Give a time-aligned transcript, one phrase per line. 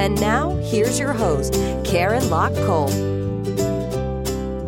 [0.00, 1.52] And now, here's your host,
[1.84, 2.90] Karen Lock Kolp.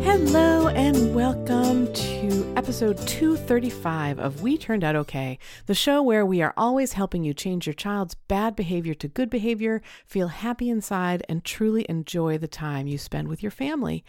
[0.03, 5.37] Hello and welcome to episode 235 of We Turned Out Okay,
[5.67, 9.29] the show where we are always helping you change your child's bad behavior to good
[9.29, 14.03] behavior, feel happy inside, and truly enjoy the time you spend with your family.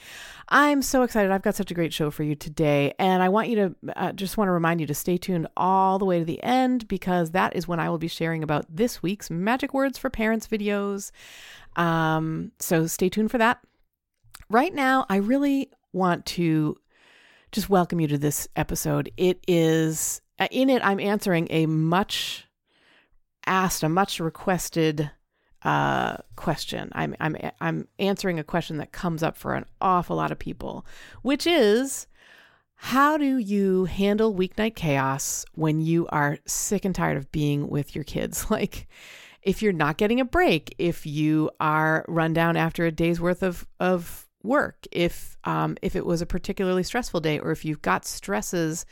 [0.49, 1.31] I'm so excited.
[1.31, 4.13] I've got such a great show for you today, and I want you to uh,
[4.13, 7.33] just want to remind you to stay tuned all the way to the end because
[7.33, 11.11] that is when I will be sharing about this week's Magic Words for Parents videos.
[11.77, 13.61] Um, so stay tuned for that.
[14.49, 16.77] Right now, I really want to
[17.55, 19.13] just welcome you to this episode.
[19.17, 22.47] It is uh, in it I'm answering a much
[23.47, 25.09] asked, a much requested
[25.63, 26.91] uh, question.
[26.97, 30.85] I'm I'm I'm answering a question that comes up for an awful lot of people,
[31.23, 32.09] which is
[32.75, 37.95] how do you handle weeknight chaos when you are sick and tired of being with
[37.95, 38.47] your kids?
[38.51, 38.89] Like
[39.43, 43.45] if you're not getting a break, if you are run down after a day's worth
[43.45, 47.83] of of work if um, if it was a particularly stressful day or if you've
[47.83, 48.85] got stresses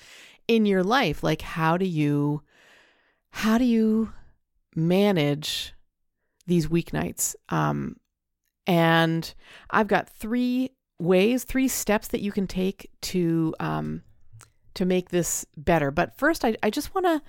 [0.49, 2.43] in your life like how do you
[3.31, 4.13] how do you
[4.75, 5.75] manage
[6.47, 7.97] these weeknights um,
[8.67, 9.35] and
[9.71, 14.03] i've got three ways three steps that you can take to um,
[14.75, 17.23] to make this better but first i, I just want to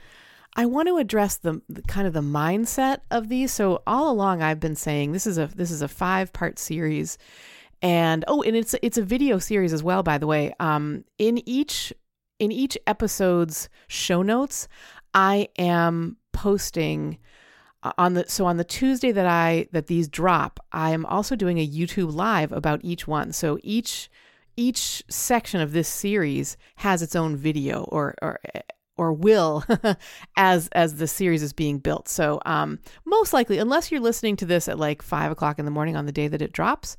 [0.55, 3.51] I want to address the, the, kind of the mindset of these.
[3.51, 7.17] So all along I've been saying this is a this is a five part series
[7.83, 10.53] and oh and it's it's a video series as well by the way.
[10.59, 11.93] Um in each
[12.39, 14.67] in each episode's show notes
[15.13, 17.19] i am posting
[17.83, 21.35] uh, on the so on the tuesday that i that these drop i am also
[21.35, 23.31] doing a youtube live about each one.
[23.31, 24.09] So each
[24.55, 28.39] each section of this series has its own video or or
[28.97, 29.63] or will
[30.35, 32.07] as as the series is being built.
[32.07, 35.71] So um most likely unless you're listening to this at like five o'clock in the
[35.71, 36.97] morning on the day that it drops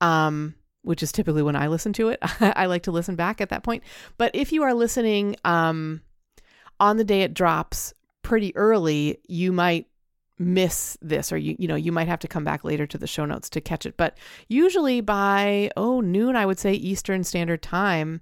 [0.00, 2.18] um, which is typically when I listen to it.
[2.40, 3.82] I like to listen back at that point.
[4.16, 6.02] But if you are listening um,
[6.80, 9.86] on the day it drops pretty early, you might
[10.38, 13.06] miss this or you you know you might have to come back later to the
[13.06, 14.16] show notes to catch it but
[14.46, 18.20] usually by oh noon i would say eastern standard time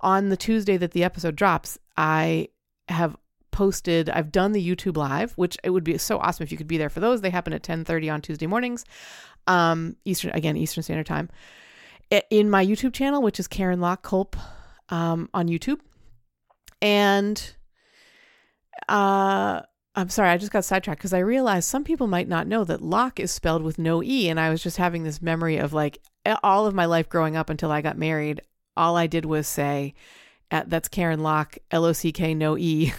[0.00, 2.48] on the tuesday that the episode drops i
[2.88, 3.16] have
[3.50, 6.66] posted i've done the youtube live which it would be so awesome if you could
[6.66, 8.84] be there for those they happen at 10.30 on tuesday mornings
[9.48, 11.28] um, Eastern again Eastern Standard Time,
[12.30, 14.36] in my YouTube channel, which is Karen Lock Kolp
[14.90, 15.80] um, on YouTube,
[16.80, 17.54] and
[18.88, 19.62] uh,
[19.94, 22.82] I'm sorry, I just got sidetracked because I realized some people might not know that
[22.82, 25.98] Lock is spelled with no e, and I was just having this memory of like
[26.44, 28.42] all of my life growing up until I got married.
[28.76, 29.94] All I did was say
[30.50, 32.92] at, that's Karen Lock, L O C K, no E.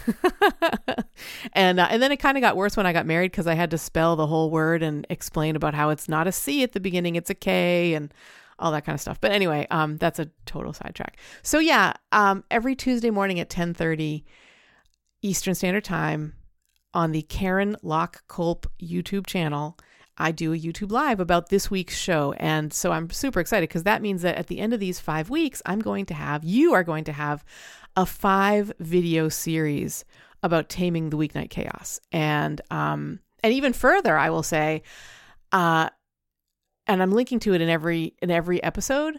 [1.52, 3.54] and uh, and then it kind of got worse when I got married because I
[3.54, 6.72] had to spell the whole word and explain about how it's not a C at
[6.72, 8.12] the beginning, it's a K, and
[8.58, 9.20] all that kind of stuff.
[9.20, 11.18] But anyway, um, that's a total sidetrack.
[11.42, 14.24] So yeah, um, every Tuesday morning at ten thirty
[15.22, 16.34] Eastern Standard Time
[16.94, 19.76] on the Karen Lock Kolp YouTube channel.
[20.18, 22.34] I do a YouTube live about this week's show.
[22.34, 25.30] And so I'm super excited because that means that at the end of these five
[25.30, 27.44] weeks, I'm going to have, you are going to have
[27.96, 30.04] a five video series
[30.42, 32.00] about taming the weeknight chaos.
[32.12, 34.82] And, um, and even further, I will say,
[35.52, 35.88] uh,
[36.86, 39.18] and I'm linking to it in every, in every episode.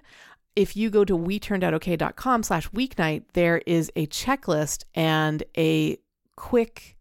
[0.55, 5.43] If you go to we turned out okay.com slash weeknight, there is a checklist and
[5.57, 5.97] a
[6.35, 6.97] quick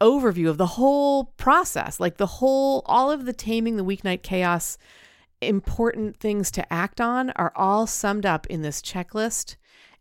[0.00, 4.78] overview of the whole process, like the whole, all of the taming the weeknight chaos
[5.40, 9.56] important things to act on are all summed up in this checklist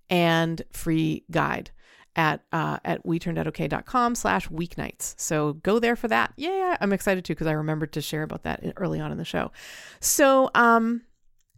[0.09, 1.71] and free guide
[2.15, 5.15] at uh, at we-turned-out-okay.com slash weeknights.
[5.17, 6.33] So go there for that.
[6.37, 9.25] Yeah, I'm excited too because I remembered to share about that early on in the
[9.25, 9.51] show.
[9.99, 11.01] So um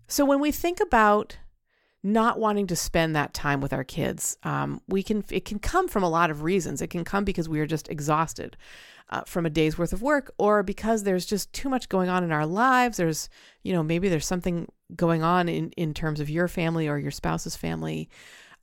[0.07, 1.37] so when we think about
[2.05, 4.37] not wanting to spend that time with our kids.
[4.43, 6.81] Um, we can it can come from a lot of reasons.
[6.81, 8.55] It can come because we are just exhausted
[9.09, 12.23] uh, from a day's worth of work, or because there's just too much going on
[12.23, 12.97] in our lives.
[12.97, 13.27] There's
[13.63, 17.11] you know maybe there's something going on in in terms of your family or your
[17.11, 18.07] spouse's family.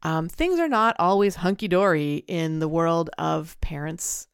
[0.04, 4.28] Um, things are not always hunky dory in the world of parents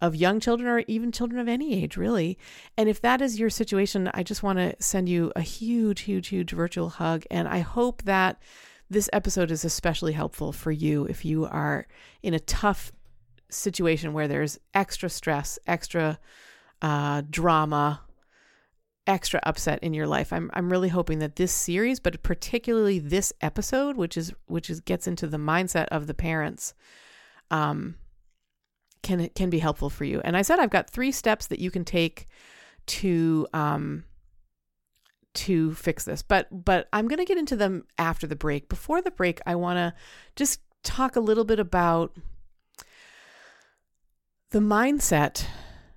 [0.00, 2.38] of young children or even children of any age, really.
[2.76, 6.28] And if that is your situation, I just want to send you a huge, huge,
[6.28, 7.24] huge virtual hug.
[7.30, 8.42] And I hope that
[8.90, 11.86] this episode is especially helpful for you if you are
[12.22, 12.92] in a tough
[13.48, 16.18] situation where there's extra stress, extra
[16.82, 18.02] uh, drama,
[19.06, 20.32] extra upset in your life.
[20.32, 24.80] I'm I'm really hoping that this series, but particularly this episode, which is which is
[24.80, 26.74] gets into the mindset of the parents,
[27.50, 27.96] um,
[29.02, 30.20] can can be helpful for you.
[30.24, 32.26] And I said I've got three steps that you can take
[32.86, 34.04] to um
[35.34, 36.22] to fix this.
[36.22, 38.68] But but I'm going to get into them after the break.
[38.68, 39.94] Before the break, I want to
[40.34, 42.16] just talk a little bit about
[44.50, 45.44] the mindset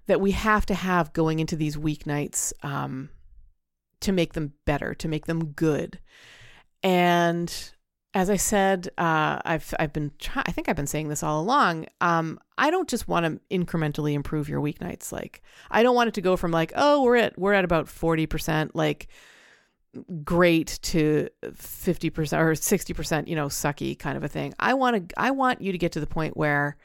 [0.07, 3.09] that we have to have going into these weeknights um,
[4.01, 5.99] to make them better, to make them good.
[6.81, 7.53] And
[8.13, 11.41] as I said, uh, I've I've been try- I think I've been saying this all
[11.41, 11.85] along.
[12.01, 15.11] Um, I don't just want to incrementally improve your weeknights.
[15.11, 17.87] Like I don't want it to go from like oh we're at we're at about
[17.87, 19.07] forty percent like
[20.23, 24.53] great to fifty percent or sixty percent you know sucky kind of a thing.
[24.59, 26.77] I want to I want you to get to the point where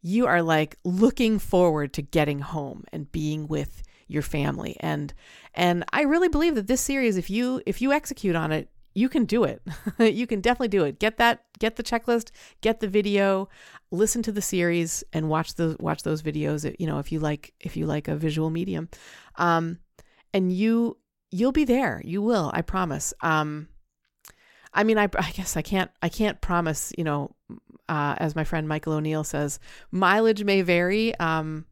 [0.00, 5.12] you are like looking forward to getting home and being with your family and
[5.54, 9.08] and I really believe that this series if you if you execute on it you
[9.08, 9.62] can do it.
[9.98, 10.98] you can definitely do it.
[10.98, 12.30] Get that get the checklist,
[12.60, 13.48] get the video,
[13.90, 17.54] listen to the series and watch the watch those videos, you know, if you like
[17.60, 18.88] if you like a visual medium.
[19.36, 19.78] Um
[20.34, 20.98] and you
[21.30, 22.02] you'll be there.
[22.04, 23.14] You will, I promise.
[23.22, 23.68] Um
[24.74, 27.36] I mean, I, I guess I can't I can't promise, you know,
[27.88, 29.60] uh, as my friend Michael O'Neill says,
[29.90, 31.64] mileage may vary, um,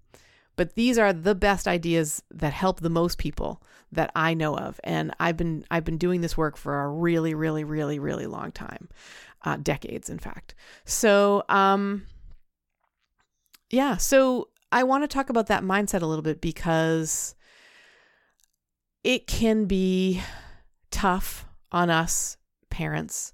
[0.56, 3.61] but these are the best ideas that help the most people
[3.92, 7.34] that I know of, and I've been I've been doing this work for a really,
[7.34, 8.88] really, really, really long time,
[9.44, 10.54] uh, decades, in fact.
[10.84, 12.06] So, um,
[13.70, 17.34] yeah, so I want to talk about that mindset a little bit because
[19.04, 20.20] it can be
[20.90, 22.36] tough on us
[22.70, 23.32] parents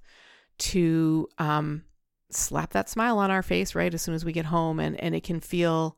[0.58, 1.82] to um,
[2.30, 4.78] slap that smile on our face right as soon as we get home.
[4.78, 5.96] And and it can feel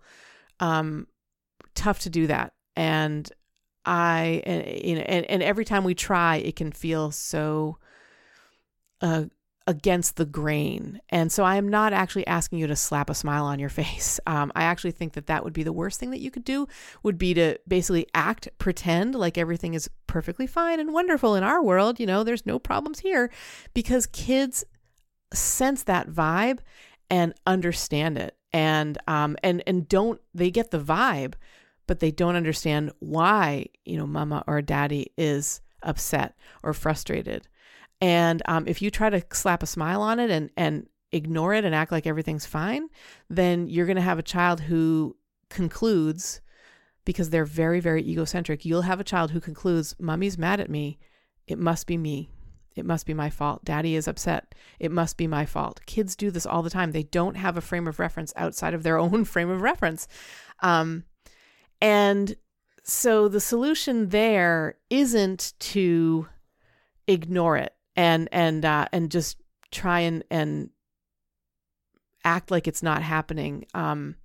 [0.61, 1.07] um
[1.75, 2.53] tough to do that.
[2.77, 3.31] And
[3.87, 7.79] i and you know and, and every time we try it can feel so
[9.01, 9.25] uh
[9.67, 11.01] against the grain.
[11.09, 14.21] And so i am not actually asking you to slap a smile on your face.
[14.35, 16.67] Um, i actually think that that would be the worst thing that you could do
[17.03, 21.63] would be to basically act pretend like everything is perfectly fine and wonderful in our
[21.63, 22.01] world.
[22.01, 23.31] You know there's no problems here
[23.75, 24.65] because kids
[25.33, 26.61] sense that vibe
[27.11, 28.37] and understand it.
[28.53, 31.35] And um and and don't they get the vibe
[31.87, 37.47] but they don't understand why you know mama or daddy is upset or frustrated
[38.01, 41.65] and um, if you try to slap a smile on it and and ignore it
[41.65, 42.89] and act like everything's fine
[43.29, 45.17] then you're going to have a child who
[45.49, 46.41] concludes
[47.05, 50.99] because they're very very egocentric you'll have a child who concludes mommy's mad at me
[51.47, 52.31] it must be me
[52.75, 53.65] it must be my fault.
[53.65, 54.55] Daddy is upset.
[54.81, 55.81] It must be my fault.
[55.87, 56.93] Kids do this all the time.
[56.93, 60.09] They don't have a frame of reference outside of their own frame of reference.
[60.61, 61.05] Um,
[61.81, 62.37] and
[62.83, 66.29] so the solution there isn't to
[67.07, 69.39] ignore it and and uh, and just
[69.71, 70.71] try and and
[72.25, 73.67] act like it's not happening.
[73.75, 74.17] Um,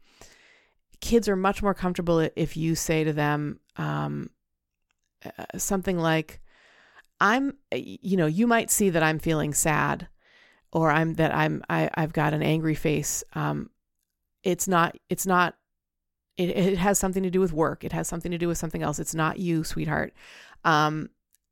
[1.01, 4.29] kids are much more comfortable if you say to them um,
[5.25, 6.41] uh, something like,
[7.19, 10.07] I'm, you know, you might see that I'm feeling sad
[10.71, 13.23] or I'm that I'm, I, I've got an angry face.
[13.33, 13.69] Um,
[14.44, 15.56] it's not, it's not,
[16.39, 17.83] it, it has something to do with work.
[17.83, 18.97] It has something to do with something else.
[18.97, 20.13] It's not you, sweetheart.
[20.63, 21.09] Um,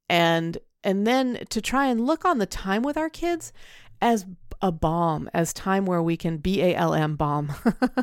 [0.07, 3.51] and, and then to try and look on the time with our kids
[4.01, 4.25] as
[4.61, 7.53] a balm, as time where we can B A L M balm,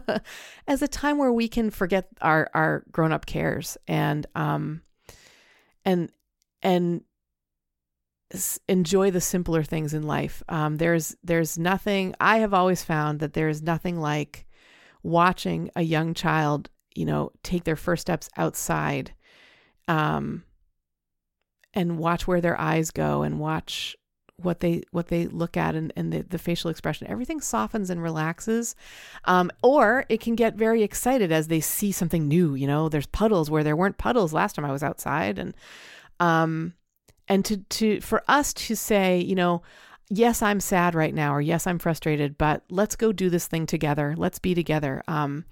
[0.68, 4.82] as a time where we can forget our our grown up cares and um
[5.84, 6.12] and
[6.62, 7.02] and
[8.68, 10.42] enjoy the simpler things in life.
[10.48, 12.14] Um, there's there's nothing.
[12.20, 14.46] I have always found that there is nothing like
[15.04, 19.12] watching a young child, you know, take their first steps outside,
[19.88, 20.44] um,
[21.74, 23.96] and watch where their eyes go and watch
[24.36, 27.06] what they what they look at and, and the, the facial expression.
[27.08, 28.74] Everything softens and relaxes
[29.26, 32.88] um, or it can get very excited as they see something new you know?
[32.88, 35.54] There's puddles where there weren't puddles last time i was outside and
[36.20, 36.74] um,
[37.28, 39.62] and to to for us to say you know
[40.10, 43.66] yes i'm sad right now or yes i'm frustrated but let's go do this thing
[43.66, 44.14] together.
[44.16, 45.02] Let's be together.
[45.08, 45.44] Um,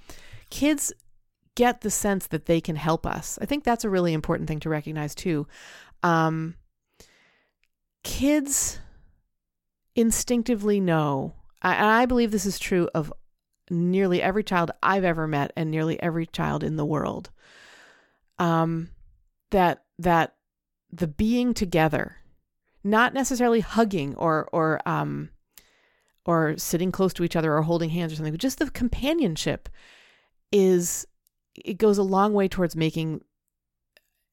[0.51, 0.93] kids
[1.55, 4.61] get the sense that they can help us i think that's a really important thing
[4.61, 5.47] to recognize too
[6.03, 6.57] um,
[8.03, 8.81] kids
[9.95, 13.13] instinctively know and i believe this is true of
[13.73, 17.31] nearly every child I've ever met and nearly every child in the world.
[18.39, 18.91] Um,
[19.51, 20.35] that that
[20.91, 22.17] the being together,
[22.85, 25.31] not necessarily hugging or or um,
[26.25, 29.69] or sitting close to each other or holding hands or something, but just the companionship
[30.51, 31.07] is
[31.55, 33.23] it goes a long way towards making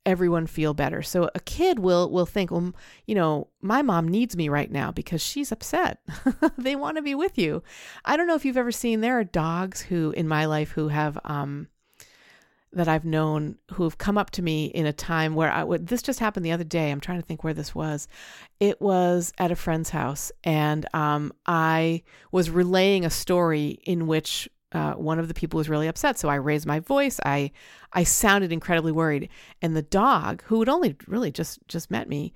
[0.06, 1.02] everyone feel better.
[1.02, 2.74] So a kid will will think, well,
[3.06, 6.00] you know, my mom needs me right now because she's upset.
[6.58, 7.64] they want to be with you.
[8.06, 10.88] I don't know if you've ever seen there are dogs who in my life who
[10.88, 11.68] have um
[12.72, 15.88] that I've known who have come up to me in a time where I would
[15.88, 16.92] this just happened the other day.
[16.92, 18.08] I'm trying to think where this was.
[18.60, 24.50] It was at a friend's house and um I was relaying a story in which
[24.72, 26.20] uh, one of the people was really upset.
[26.20, 27.20] So I raised my voice.
[27.26, 27.52] I
[27.94, 29.30] I sounded incredibly worried,
[29.62, 32.34] and the dog, who had only really just just met me,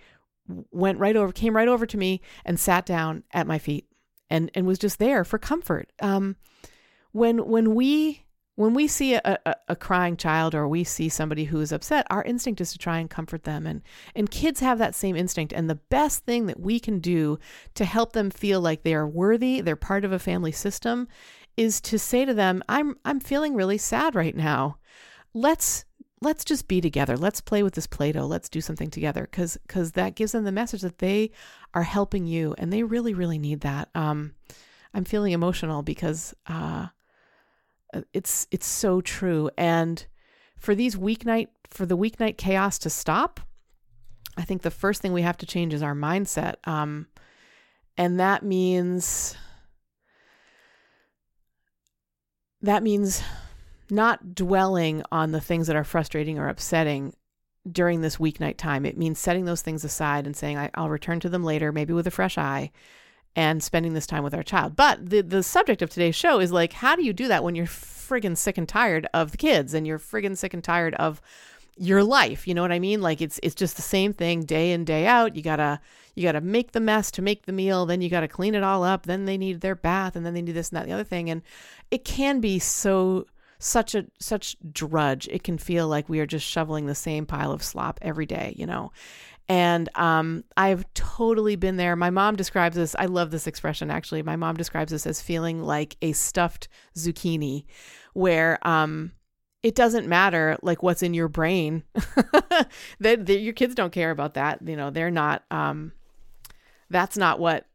[0.72, 3.88] went right over, came right over to me, and sat down at my feet,
[4.30, 5.92] and and was just there for comfort.
[6.02, 6.36] Um,
[7.12, 8.24] when when we
[8.56, 12.06] when we see a, a, a, crying child or we see somebody who is upset,
[12.12, 13.66] our instinct is to try and comfort them.
[13.66, 13.82] And,
[14.16, 15.54] and kids have that same instinct.
[15.54, 17.40] And the best thing that we can do
[17.74, 21.08] to help them feel like they are worthy, they're part of a family system,
[21.58, 24.78] is to say to them, I'm I'm feeling really sad right now.
[25.34, 25.86] Let's
[26.22, 27.18] let's just be together.
[27.18, 28.26] Let's play with this Play-Doh.
[28.26, 31.32] Let's do something together cuz cuz that gives them the message that they
[31.74, 33.90] are helping you and they really really need that.
[33.94, 34.34] Um
[34.94, 36.88] I'm feeling emotional because uh
[38.14, 40.06] it's it's so true and
[40.58, 43.40] for these weeknight for the weeknight chaos to stop,
[44.38, 46.56] I think the first thing we have to change is our mindset.
[46.66, 47.08] Um
[47.98, 49.36] and that means
[52.63, 53.22] that means
[53.89, 57.13] not dwelling on the things that are frustrating or upsetting
[57.70, 58.86] during this weeknight time.
[58.86, 62.08] It means setting those things aside and saying, I'll return to them later, maybe with
[62.08, 62.72] a fresh eye,
[63.36, 64.75] and spending this time with our child.
[64.75, 67.55] But the, the subject of today's show is like, how do you do that when
[67.55, 71.22] you're friggin' sick and tired of the kids and you're friggin' sick and tired of
[71.77, 72.48] your life?
[72.48, 73.01] You know what I mean?
[73.01, 75.36] Like it's it's just the same thing day in, day out.
[75.36, 75.80] You gotta
[76.15, 78.84] you gotta make the mess to make the meal, then you gotta clean it all
[78.84, 81.03] up, then they need their bath, and then they need this and that the other
[81.03, 81.30] thing.
[81.30, 81.42] And
[81.92, 83.25] it can be so
[83.60, 85.27] such a such drudge.
[85.30, 88.53] It can feel like we are just shoveling the same pile of slop every day,
[88.58, 88.92] you know.
[89.50, 91.96] And um, I've totally been there.
[91.96, 92.96] My mom describes this.
[92.98, 94.22] I love this expression actually.
[94.22, 97.65] My mom describes this as feeling like a stuffed zucchini,
[98.13, 99.12] where um,
[99.63, 101.84] it doesn't matter like what's in your brain.
[103.00, 104.60] that your kids don't care about that.
[104.63, 105.43] You know, they're not.
[105.50, 105.93] Um,
[106.89, 107.65] that's not what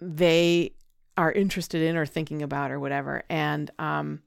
[0.00, 0.74] they
[1.16, 3.24] are interested in or thinking about or whatever.
[3.30, 4.22] And um,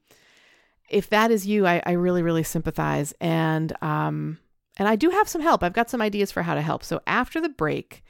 [0.90, 3.14] if that is you, I, I really, really sympathize.
[3.20, 4.38] And um,
[4.76, 5.62] and I do have some help.
[5.62, 6.82] I've got some ideas for how to help.
[6.82, 8.02] So after the break,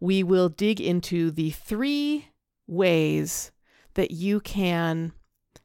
[0.00, 2.28] we will dig into the three
[2.66, 3.52] ways
[3.94, 5.12] that you can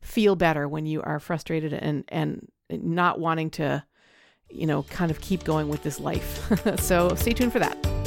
[0.04, 3.84] feel better when you are frustrated and and not wanting to,
[4.50, 6.80] you know, kind of keep going with this life.
[6.80, 8.03] so stay tuned for that.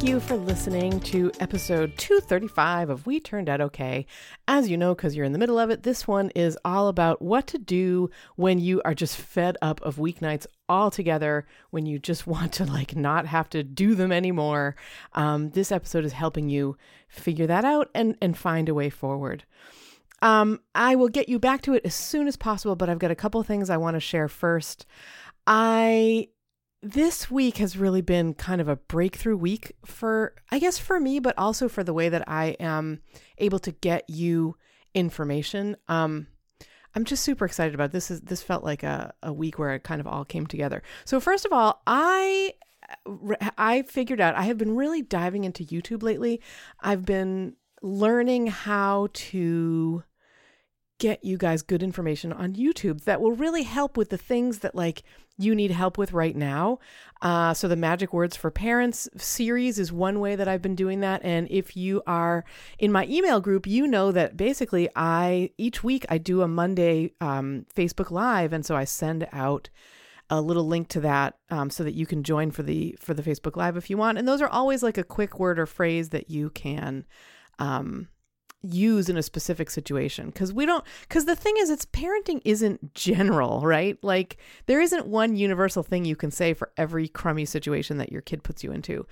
[0.00, 4.06] Thank you for listening to episode 235 of We Turned Out Okay.
[4.48, 7.20] As you know, because you're in the middle of it, this one is all about
[7.20, 12.26] what to do when you are just fed up of weeknights altogether, when you just
[12.26, 14.74] want to like not have to do them anymore.
[15.12, 19.44] Um, this episode is helping you figure that out and, and find a way forward.
[20.22, 23.10] Um, I will get you back to it as soon as possible, but I've got
[23.10, 24.86] a couple things I want to share first.
[25.46, 26.28] I
[26.82, 31.18] this week has really been kind of a breakthrough week for, I guess, for me,
[31.18, 33.02] but also for the way that I am
[33.38, 34.56] able to get you
[34.94, 35.76] information.
[35.88, 36.26] Um,
[36.94, 38.10] I'm just super excited about this.
[38.10, 40.82] Is this felt like a, a week where it kind of all came together.
[41.04, 42.54] So first of all, I
[43.56, 46.40] I figured out I have been really diving into YouTube lately.
[46.80, 50.02] I've been learning how to
[51.00, 54.76] get you guys good information on YouTube that will really help with the things that
[54.76, 55.02] like
[55.38, 56.78] you need help with right now.
[57.22, 61.00] Uh, so the Magic Words for Parents series is one way that I've been doing
[61.00, 61.22] that.
[61.24, 62.44] And if you are
[62.78, 67.14] in my email group, you know that basically I each week I do a Monday
[67.20, 69.70] um, Facebook Live, and so I send out
[70.28, 73.22] a little link to that um, so that you can join for the for the
[73.22, 74.18] Facebook Live if you want.
[74.18, 77.06] And those are always like a quick word or phrase that you can
[77.58, 78.08] um,
[78.62, 82.94] use in a specific situation because we don't because the thing is it's parenting isn't
[82.94, 83.98] general right?
[84.02, 84.36] Like
[84.66, 88.42] there isn't one universal thing you can say for every crummy situation that your kid
[88.42, 89.06] puts you into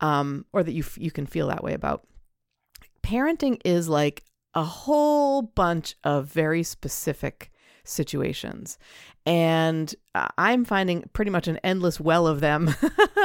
[0.00, 2.06] um or that you you can feel that way about.
[3.02, 7.50] Parenting is like a whole bunch of very specific
[7.84, 8.78] situations.
[9.26, 12.74] And uh, I'm finding pretty much an endless well of them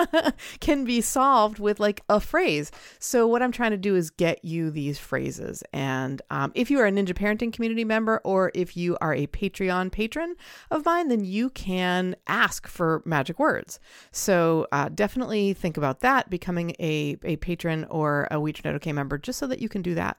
[0.61, 2.71] can be solved with like a phrase.
[2.99, 5.61] So, what I'm trying to do is get you these phrases.
[5.73, 9.27] And um, if you are a Ninja Parenting community member or if you are a
[9.27, 10.35] Patreon patron
[10.71, 13.79] of mine, then you can ask for magic words.
[14.13, 19.17] So, uh, definitely think about that, becoming a, a patron or a We OK member,
[19.17, 20.17] just so that you can do that.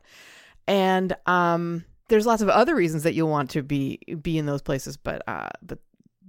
[0.67, 4.61] And, um, there's lots of other reasons that you'll want to be be in those
[4.61, 5.79] places, but uh, but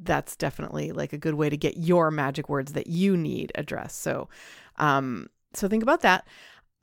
[0.03, 3.99] that's definitely like a good way to get your magic words that you need addressed.
[4.01, 4.29] So,
[4.77, 6.25] um, so think about that.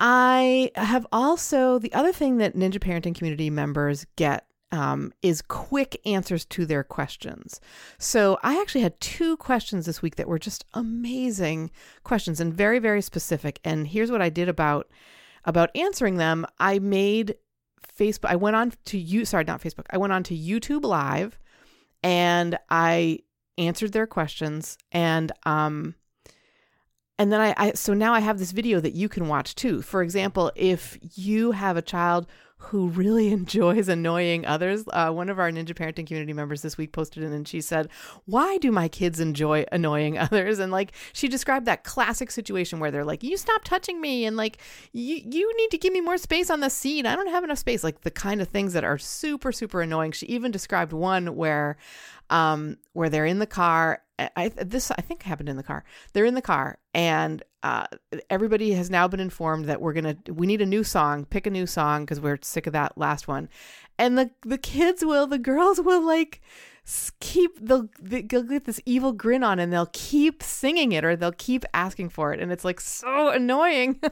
[0.00, 5.98] I have also the other thing that Ninja Parenting community members get um, is quick
[6.04, 7.60] answers to their questions.
[7.98, 11.70] So I actually had two questions this week that were just amazing
[12.02, 13.60] questions and very very specific.
[13.64, 14.88] And here's what I did about
[15.44, 16.46] about answering them.
[16.58, 17.36] I made
[17.98, 18.30] Facebook.
[18.30, 19.24] I went on to you.
[19.24, 19.86] Sorry, not Facebook.
[19.90, 21.38] I went on to YouTube Live,
[22.02, 23.20] and I
[23.56, 24.78] answered their questions.
[24.92, 25.94] And um,
[27.18, 29.82] and then I, I so now I have this video that you can watch too.
[29.82, 32.26] For example, if you have a child
[32.58, 34.84] who really enjoys annoying others.
[34.92, 37.88] Uh, one of our Ninja Parenting community members this week posted it and she said,
[38.26, 40.58] Why do my kids enjoy annoying others?
[40.58, 44.36] And like she described that classic situation where they're like, You stop touching me and
[44.36, 44.58] like
[44.92, 47.06] you you need to give me more space on the seat.
[47.06, 47.84] I don't have enough space.
[47.84, 50.12] Like the kind of things that are super, super annoying.
[50.12, 51.76] She even described one where
[52.30, 55.84] um where they're in the car I this I think happened in the car.
[56.12, 57.86] They're in the car and uh,
[58.30, 61.24] everybody has now been informed that we're gonna we need a new song.
[61.24, 63.48] Pick a new song because we're sick of that last one.
[63.98, 66.40] And the the kids will, the girls will like
[67.20, 71.32] keep they'll, they'll get this evil grin on and they'll keep singing it or they'll
[71.32, 72.40] keep asking for it.
[72.40, 74.00] And it's like so annoying.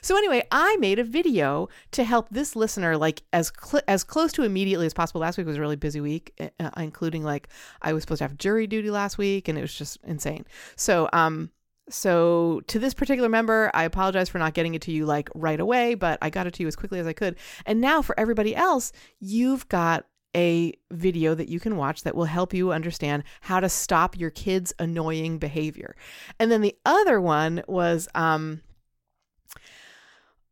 [0.00, 4.32] So anyway i made a video to help this listener like as cl- as close
[4.32, 5.20] to immediately as possible.
[5.20, 7.48] Last week was a really busy week uh, including like
[7.82, 10.46] i was supposed to have jury duty last week and it was just insane.
[10.76, 11.50] So um
[11.88, 15.58] so to this particular member, I apologize for not getting it to you like right
[15.58, 17.36] away, but I got it to you as quickly as I could.
[17.66, 20.06] And now for everybody else, you've got
[20.36, 24.30] a video that you can watch that will help you understand how to stop your
[24.30, 25.96] kids' annoying behavior.
[26.38, 28.62] And then the other one was um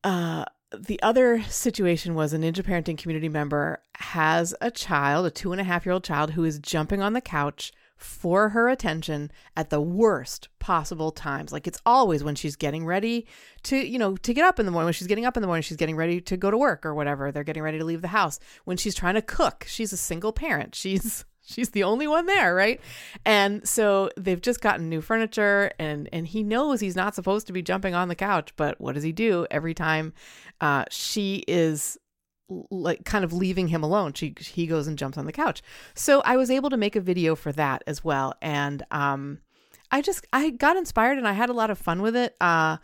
[0.03, 0.45] uh
[0.77, 5.61] the other situation was a ninja parenting community member has a child, a two and
[5.61, 9.71] a half year old child, who is jumping on the couch for her attention at
[9.71, 11.53] the worst possible times.
[11.53, 13.27] Like it's always when she's getting ready
[13.65, 15.47] to, you know, to get up in the morning, when she's getting up in the
[15.47, 17.33] morning, she's getting ready to go to work or whatever.
[17.33, 18.39] They're getting ready to leave the house.
[18.65, 20.75] When she's trying to cook, she's a single parent.
[20.75, 22.81] She's she's the only one there, right?
[23.25, 27.53] And so they've just gotten new furniture and and he knows he's not supposed to
[27.53, 30.13] be jumping on the couch, but what does he do every time
[30.61, 31.99] uh, she is
[32.71, 34.13] like kind of leaving him alone.
[34.15, 35.63] She he goes and jumps on the couch.
[35.95, 39.41] So I was able to make a video for that as well, and um,
[39.91, 42.37] I just I got inspired and I had a lot of fun with it.
[42.41, 42.79] Uh,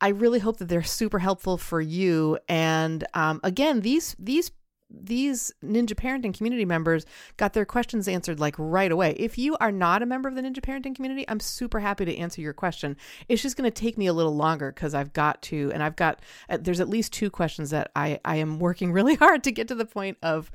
[0.00, 2.38] I really hope that they're super helpful for you.
[2.48, 4.50] And um, again, these these
[4.88, 9.12] these Ninja Parenting community members got their questions answered like right away.
[9.18, 12.16] If you are not a member of the Ninja Parenting community, I'm super happy to
[12.16, 12.96] answer your question.
[13.28, 15.96] It's just going to take me a little longer because I've got to, and I've
[15.96, 19.52] got, uh, there's at least two questions that I, I am working really hard to
[19.52, 20.50] get to the point of,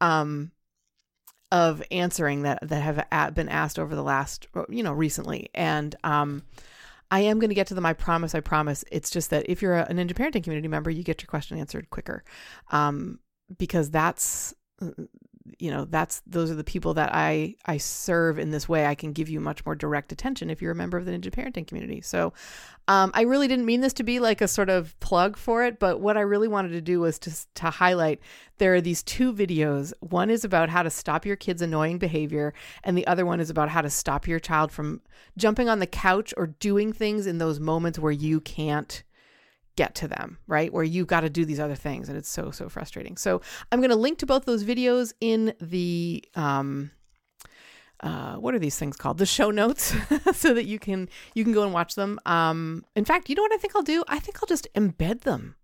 [0.00, 0.50] um,
[1.52, 5.48] of answering that that have been asked over the last, you know, recently.
[5.54, 6.42] And, um,
[7.08, 7.86] I am going to get to them.
[7.86, 8.34] I promise.
[8.34, 8.84] I promise.
[8.90, 11.88] It's just that if you're a, Ninja Parenting community member, you get your question answered
[11.90, 12.24] quicker.
[12.72, 13.20] Um,
[13.58, 14.54] because that's
[15.58, 18.86] you know that's those are the people that i i serve in this way.
[18.86, 21.30] I can give you much more direct attention if you're a member of the ninja
[21.30, 22.00] parenting community.
[22.00, 22.32] So
[22.88, 25.78] um, i really didn't mean this to be like a sort of plug for it
[25.78, 28.20] but what i really wanted to do was to, to highlight
[28.58, 29.92] there are these two videos.
[30.00, 32.54] One is about how to stop your kids annoying behavior
[32.84, 35.02] and the other one is about how to stop your child from
[35.36, 39.02] jumping on the couch or doing things in those moments where you can't
[39.76, 40.72] get to them, right?
[40.72, 43.16] Where you've got to do these other things and it's so, so frustrating.
[43.16, 46.90] So I'm going to link to both those videos in the, um,
[48.00, 49.18] uh, what are these things called?
[49.18, 49.94] The show notes,
[50.32, 52.20] so that you can you can go and watch them.
[52.26, 54.04] Um, in fact, you know what I think I'll do?
[54.06, 55.56] I think I'll just embed them.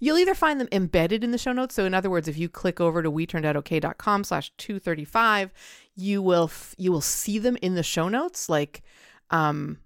[0.00, 1.74] You'll either find them embedded in the show notes.
[1.74, 5.52] So in other words, if you click over to weturnedoutokay.com slash 235,
[5.96, 8.48] you will, f- you will see them in the show notes.
[8.48, 8.82] Like,
[9.30, 9.78] um,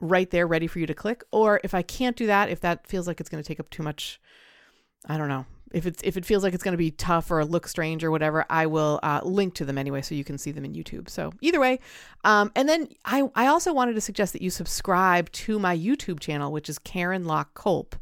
[0.00, 1.24] right there ready for you to click.
[1.32, 3.70] Or if I can't do that, if that feels like it's going to take up
[3.70, 4.20] too much,
[5.06, 5.46] I don't know.
[5.70, 8.10] If it's if it feels like it's going to be tough or look strange or
[8.10, 11.10] whatever, I will uh, link to them anyway, so you can see them in YouTube.
[11.10, 11.80] So either way,
[12.24, 16.20] um, and then I I also wanted to suggest that you subscribe to my YouTube
[16.20, 17.92] channel, which is Karen Lock Kolp.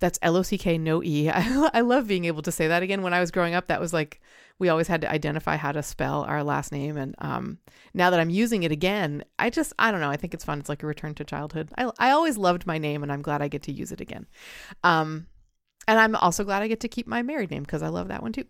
[0.00, 1.30] That's L O C K, no E.
[1.32, 3.02] I, I love being able to say that again.
[3.02, 4.20] When I was growing up, that was like
[4.60, 6.98] we always had to identify how to spell our last name.
[6.98, 7.58] And um,
[7.94, 10.10] now that I'm using it again, I just, I don't know.
[10.10, 10.60] I think it's fun.
[10.60, 11.70] It's like a return to childhood.
[11.78, 14.26] I, I always loved my name and I'm glad I get to use it again.
[14.84, 15.26] Um,
[15.88, 18.22] and I'm also glad I get to keep my married name because I love that
[18.22, 18.44] one too.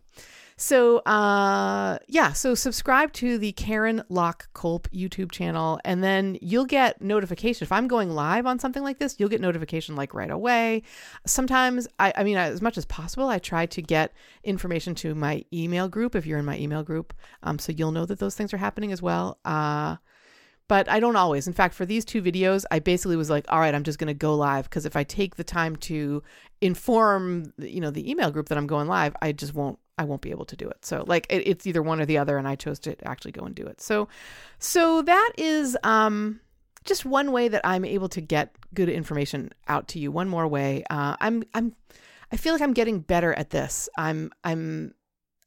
[0.60, 6.66] So, uh, yeah, so subscribe to the Karen Lock Kolp YouTube channel, and then you'll
[6.66, 7.64] get notification.
[7.64, 10.82] If I'm going live on something like this, you'll get notification like right away.
[11.26, 14.12] Sometimes, I, I mean, as much as possible, I try to get
[14.44, 17.14] information to my email group if you're in my email group.
[17.42, 19.38] Um, so you'll know that those things are happening as well.
[19.46, 19.96] Uh,
[20.70, 21.48] but I don't always.
[21.48, 24.06] In fact, for these two videos, I basically was like, all right, I'm just going
[24.06, 26.22] to go live because if I take the time to
[26.60, 30.22] inform, you know, the email group that I'm going live, I just won't I won't
[30.22, 30.84] be able to do it.
[30.84, 33.44] So like it, it's either one or the other and I chose to actually go
[33.44, 33.80] and do it.
[33.80, 34.06] So
[34.60, 36.38] so that is um
[36.84, 40.12] just one way that I'm able to get good information out to you.
[40.12, 40.84] One more way.
[40.88, 41.74] Uh, I'm I'm
[42.30, 43.88] I feel like I'm getting better at this.
[43.98, 44.94] I'm I'm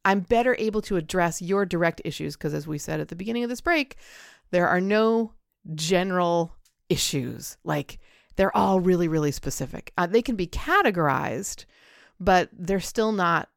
[0.04, 3.46] I'm better able to address your direct issues because as we said at the beginning
[3.46, 3.96] of this break,
[4.54, 5.34] there are no
[5.74, 6.56] general
[6.88, 7.58] issues.
[7.64, 8.00] Like
[8.36, 9.92] they're all really, really specific.
[9.98, 11.66] Uh, they can be categorized,
[12.20, 13.50] but they're still not.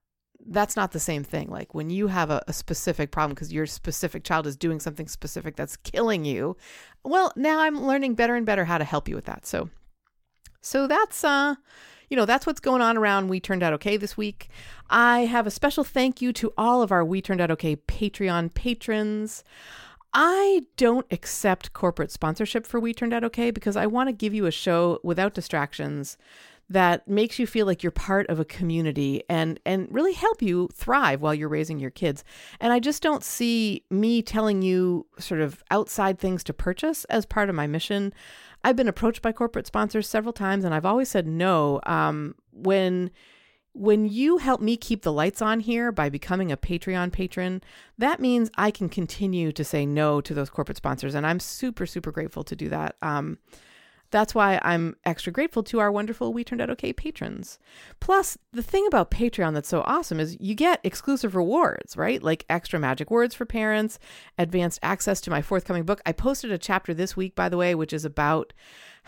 [0.48, 1.50] That's not the same thing.
[1.50, 5.06] Like when you have a, a specific problem because your specific child is doing something
[5.06, 6.56] specific that's killing you.
[7.04, 9.44] Well, now I'm learning better and better how to help you with that.
[9.44, 9.68] So,
[10.62, 11.56] so that's uh,
[12.09, 14.48] you know, that's what's going on around We Turned Out Okay this week.
[14.88, 18.54] I have a special thank you to all of our We Turned Out Okay Patreon
[18.54, 19.44] patrons.
[20.18, 24.33] I don't accept corporate sponsorship for We Turned Out Okay because I want to give
[24.33, 26.16] you a show without distractions
[26.70, 30.70] that makes you feel like you're part of a community and and really help you
[30.72, 32.24] thrive while you're raising your kids.
[32.61, 37.26] And I just don't see me telling you sort of outside things to purchase as
[37.26, 38.14] part of my mission.
[38.64, 41.79] I've been approached by corporate sponsors several times and I've always said no.
[41.85, 43.11] Um, when
[43.76, 47.62] when you help me keep the lights on here by becoming a Patreon patron,
[47.98, 51.14] that means I can continue to say no to those corporate sponsors.
[51.14, 52.96] And I'm super, super grateful to do that.
[53.02, 53.38] Um,
[54.16, 57.59] that's why I'm extra grateful to our wonderful We Turned Out Okay patrons.
[58.00, 62.22] Plus, the thing about Patreon that's so awesome is you get exclusive rewards, right?
[62.22, 63.98] Like extra magic words for parents,
[64.38, 66.00] advanced access to my forthcoming book.
[66.07, 68.55] I posted a chapter this week, by the way, which is about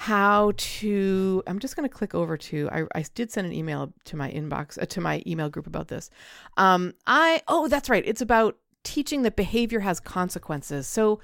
[0.00, 3.92] how to i'm just going to click over to I, I did send an email
[4.04, 6.08] to my inbox uh, to my email group about this
[6.56, 11.18] um i oh that's right it's about teaching that behavior has consequences so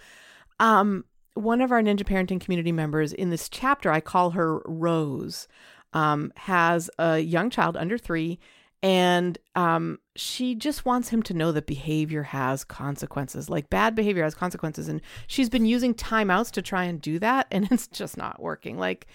[0.59, 5.49] um one of our ninja parenting community members in this chapter i call her rose
[5.93, 8.39] um, has a young child under three
[8.83, 14.23] and um, she just wants him to know that behavior has consequences like bad behavior
[14.23, 18.17] has consequences and she's been using timeouts to try and do that and it's just
[18.17, 19.07] not working like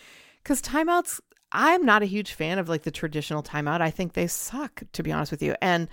[0.44, 1.20] because timeouts
[1.52, 5.04] i'm not a huge fan of like the traditional timeout i think they suck to
[5.04, 5.88] be honest with you and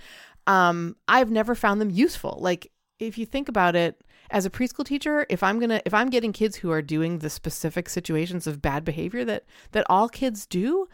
[0.47, 4.85] um, i've never found them useful like if you think about it as a preschool
[4.85, 8.61] teacher if i'm gonna if i'm getting kids who are doing the specific situations of
[8.61, 10.87] bad behavior that that all kids do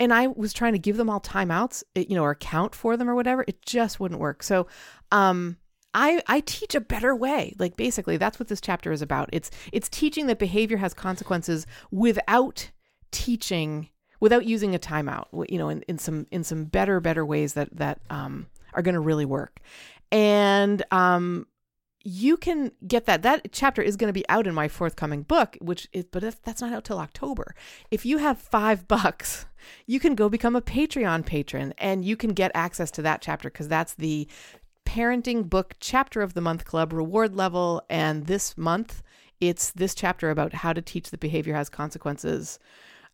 [0.00, 3.08] and I was trying to give them all timeouts, you know, or account for them
[3.08, 3.44] or whatever.
[3.46, 4.42] It just wouldn't work.
[4.42, 4.66] So,
[5.12, 5.58] um,
[5.94, 7.54] I, I teach a better way.
[7.58, 9.28] Like basically that's what this chapter is about.
[9.32, 12.70] It's it's teaching that behavior has consequences without
[13.10, 13.90] teaching
[14.20, 17.68] without using a timeout, you know, in, in some in some better, better ways that
[17.76, 19.60] that um, are going to really work.
[20.10, 21.46] And um,
[22.04, 23.22] you can get that.
[23.22, 26.60] That chapter is going to be out in my forthcoming book, which is, but that's
[26.60, 27.54] not out till October.
[27.90, 29.46] If you have five bucks,
[29.86, 33.50] you can go become a Patreon patron and you can get access to that chapter
[33.50, 34.28] because that's the
[34.84, 37.82] parenting book chapter of the month club reward level.
[37.88, 39.02] And this month,
[39.40, 42.58] it's this chapter about how to teach that behavior has consequences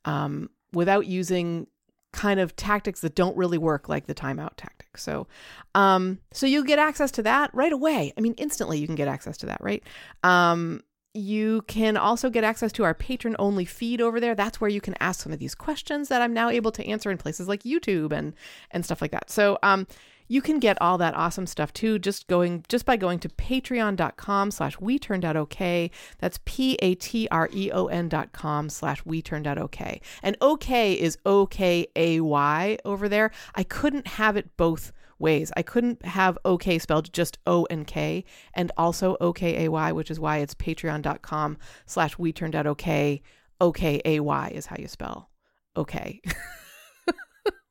[0.04, 1.66] um, without using
[2.12, 4.96] kind of tactics that don't really work like the timeout tactic.
[4.96, 5.26] So
[5.74, 8.12] um so you get access to that right away.
[8.16, 9.82] I mean instantly you can get access to that, right?
[10.24, 10.82] Um
[11.14, 14.34] you can also get access to our patron only feed over there.
[14.34, 17.10] That's where you can ask some of these questions that I'm now able to answer
[17.10, 18.34] in places like YouTube and
[18.70, 19.30] and stuff like that.
[19.30, 19.86] So um
[20.28, 24.50] you can get all that awesome stuff too just going just by going to patreon.com
[24.50, 25.90] slash we turned out okay.
[26.18, 30.00] That's p-a-t-r-e-o-n dot com slash we turned out okay.
[30.22, 33.30] And okay is o-k-a-y over there.
[33.54, 35.50] I couldn't have it both ways.
[35.56, 40.38] I couldn't have okay spelled just o and k and also o-k-a-y which is why
[40.38, 43.22] it's patreon.com slash we turned out okay.
[43.60, 45.30] O-k-a-y is how you spell
[45.76, 46.20] okay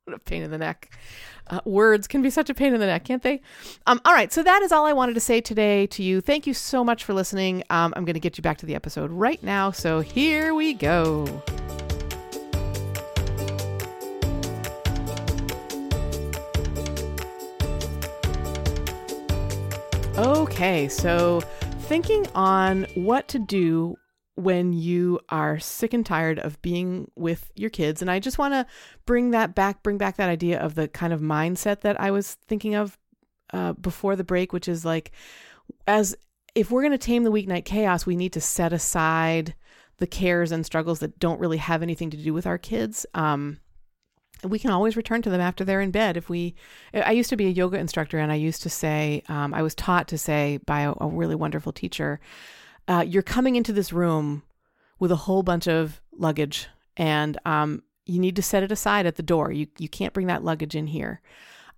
[0.04, 0.90] what a pain in the neck
[1.50, 3.40] uh, words can be such a pain in the neck, can't they?
[3.86, 6.20] Um, all right, so that is all I wanted to say today to you.
[6.20, 7.62] Thank you so much for listening.
[7.70, 9.70] Um, I'm going to get you back to the episode right now.
[9.70, 11.42] So here we go.
[20.18, 21.40] Okay, so
[21.82, 23.96] thinking on what to do
[24.38, 28.00] when you are sick and tired of being with your kids.
[28.00, 28.66] And I just want to
[29.04, 32.34] bring that back, bring back that idea of the kind of mindset that I was
[32.46, 32.96] thinking of
[33.52, 35.10] uh, before the break, which is like,
[35.88, 36.16] as
[36.54, 39.54] if we're going to tame the weeknight chaos, we need to set aside
[39.96, 43.04] the cares and struggles that don't really have anything to do with our kids.
[43.14, 43.58] Um,
[44.44, 46.16] we can always return to them after they're in bed.
[46.16, 46.54] If we,
[46.94, 49.74] I used to be a yoga instructor, and I used to say, um, I was
[49.74, 52.20] taught to say by a, a really wonderful teacher,
[52.88, 54.42] uh, you're coming into this room
[54.98, 59.16] with a whole bunch of luggage, and um, you need to set it aside at
[59.16, 59.52] the door.
[59.52, 61.20] You you can't bring that luggage in here.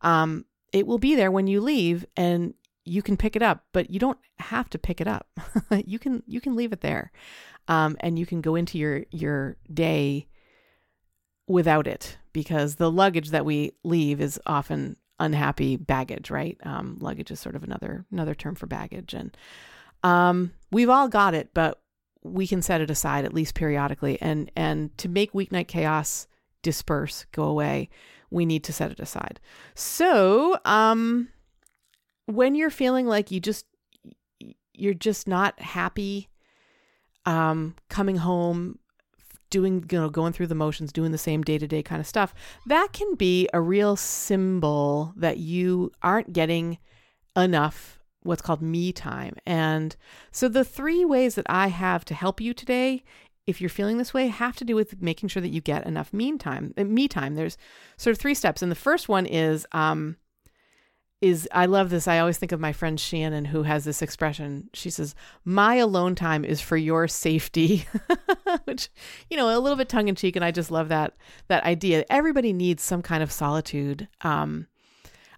[0.00, 3.90] Um, it will be there when you leave, and you can pick it up, but
[3.90, 5.28] you don't have to pick it up.
[5.84, 7.12] you can you can leave it there,
[7.68, 10.28] um, and you can go into your your day
[11.46, 16.56] without it because the luggage that we leave is often unhappy baggage, right?
[16.62, 19.36] Um, luggage is sort of another another term for baggage, and
[20.02, 21.80] um, we've all got it, but
[22.22, 26.26] we can set it aside at least periodically, and and to make weeknight chaos
[26.62, 27.88] disperse, go away,
[28.30, 29.40] we need to set it aside.
[29.74, 31.28] So, um,
[32.26, 33.66] when you're feeling like you just
[34.72, 36.28] you're just not happy
[37.26, 38.78] um, coming home
[39.50, 42.32] doing you know going through the motions doing the same day-to-day kind of stuff
[42.66, 46.78] that can be a real symbol that you aren't getting
[47.36, 49.96] enough what's called me time and
[50.30, 53.02] so the three ways that i have to help you today
[53.46, 56.12] if you're feeling this way have to do with making sure that you get enough
[56.12, 57.56] me time uh, me time there's
[57.96, 60.16] sort of three steps and the first one is um,
[61.20, 62.09] is I love this.
[62.09, 64.70] I always think of my friend Shannon who has this expression.
[64.72, 67.87] She says, "My alone time is for your safety,"
[68.64, 68.88] which
[69.28, 71.14] you know, a little bit tongue in cheek, and I just love that
[71.48, 72.04] that idea.
[72.09, 74.66] Everybody needs some kind of solitude, um,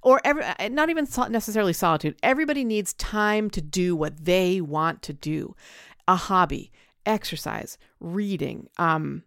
[0.03, 2.17] or every, uh, not even necessarily solitude.
[2.23, 5.55] Everybody needs time to do what they want to do,
[6.09, 6.73] a hobby,
[7.07, 9.23] exercise, reading, um,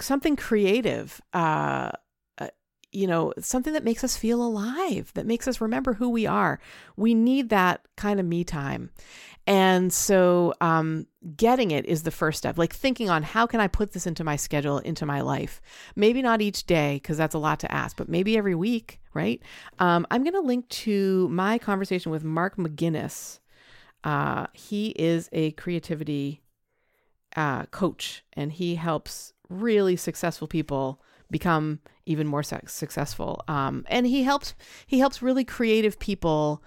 [0.00, 1.20] something creative.
[1.32, 1.90] Uh,
[2.90, 6.58] you know, something that makes us feel alive, that makes us remember who we are.
[6.96, 8.90] We need that kind of me time.
[9.48, 12.58] And so, um, getting it is the first step.
[12.58, 15.62] Like thinking on how can I put this into my schedule, into my life?
[15.96, 19.40] Maybe not each day, because that's a lot to ask, but maybe every week, right?
[19.78, 23.40] Um, I'm going to link to my conversation with Mark McGuinness.
[24.04, 26.42] Uh, he is a creativity
[27.34, 33.42] uh, coach, and he helps really successful people become even more successful.
[33.48, 34.54] Um, and he helps
[34.86, 36.62] he helps really creative people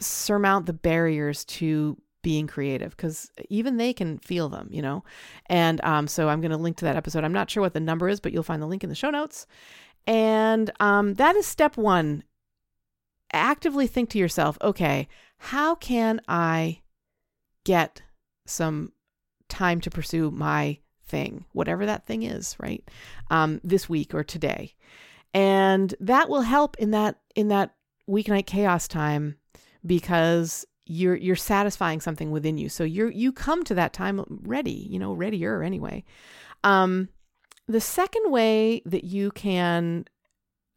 [0.00, 5.04] surmount the barriers to being creative because even they can feel them, you know.
[5.48, 7.22] And um, so I'm going to link to that episode.
[7.22, 9.10] I'm not sure what the number is, but you'll find the link in the show
[9.10, 9.46] notes.
[10.08, 12.24] And um, that is step one.
[13.32, 15.06] Actively think to yourself, okay,
[15.38, 16.80] how can I
[17.62, 18.02] get
[18.44, 18.90] some
[19.48, 22.82] time to pursue my thing, whatever that thing is, right?
[23.30, 24.74] Um, this week or today.
[25.32, 27.76] And that will help in that in that
[28.10, 29.36] weeknight chaos time
[29.84, 32.68] because you're you're satisfying something within you.
[32.68, 36.04] So you're you come to that time ready, you know, readier anyway.
[36.64, 37.08] Um,
[37.68, 40.06] the second way that you can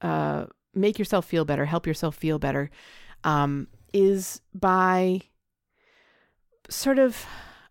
[0.01, 2.69] uh, make yourself feel better, help yourself feel better,
[3.23, 5.21] um, is by
[6.69, 7.25] sort of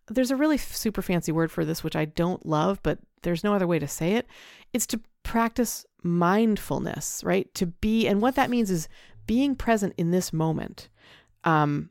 [0.09, 3.55] there's a really super fancy word for this, which I don't love, but there's no
[3.55, 4.27] other way to say it.
[4.73, 7.53] It's to practice mindfulness, right?
[7.55, 8.89] To be, and what that means is
[9.27, 10.89] being present in this moment,
[11.45, 11.91] um,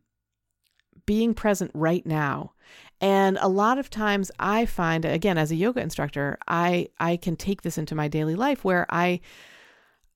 [1.08, 2.54] being present right now.
[3.02, 7.36] And a lot of times I find, again, as a yoga instructor, I, I can
[7.36, 9.22] take this into my daily life where I,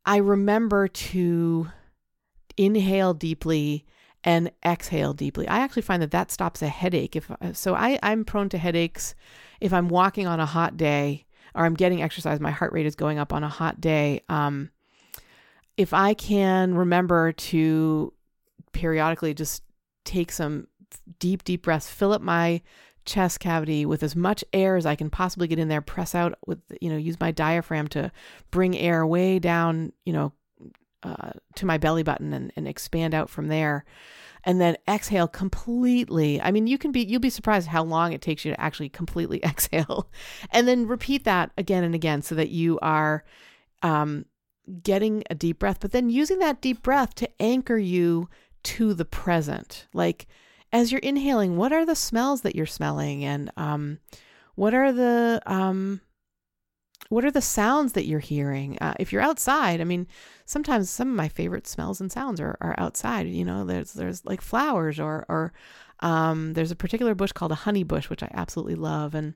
[0.06, 1.70] I remember to
[2.58, 3.86] inhale deeply
[4.24, 5.48] and exhale deeply.
[5.48, 7.16] I actually find that that stops a headache.
[7.16, 9.16] If so, I I'm prone to headaches
[9.60, 11.26] if I'm walking on a hot day
[11.56, 12.40] or I'm getting exercise.
[12.40, 14.22] My heart rate is going up on a hot day.
[14.30, 14.70] Um,
[15.78, 18.14] if I can remember to
[18.74, 19.64] periodically just
[20.06, 20.68] take some
[21.20, 22.62] deep, deep breaths, fill up my
[23.06, 26.38] chest cavity with as much air as I can possibly get in there, press out
[26.46, 28.12] with, you know, use my diaphragm to
[28.52, 30.34] bring air way down, you know,
[31.04, 33.86] uh, to my belly button and, and expand out from there
[34.44, 36.42] and then exhale completely.
[36.42, 38.90] I mean, you can be you'll be surprised how long it takes you to actually
[38.90, 40.10] completely exhale,
[40.52, 43.24] and then repeat that again and again so that you are
[43.82, 44.26] um,
[44.84, 48.30] getting a deep breath, but then using that deep breath to anchor you
[48.64, 49.88] to the present.
[49.94, 50.28] Like
[50.72, 54.00] as you're inhaling, what are the smells that you're smelling, and um,
[54.56, 56.02] what are the um,
[57.10, 58.78] what are the sounds that you're hearing?
[58.80, 60.08] Uh, if you're outside, I mean,
[60.46, 63.28] sometimes some of my favorite smells and sounds are, are outside.
[63.28, 65.52] You know, there's there's like flowers or or
[66.00, 69.34] um, there's a particular bush called a honey bush, which I absolutely love, and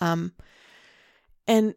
[0.00, 0.32] um,
[1.46, 1.74] and